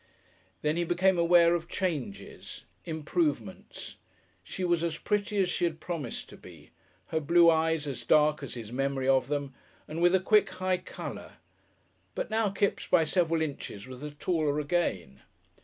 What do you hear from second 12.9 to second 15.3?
several inches was the taller again.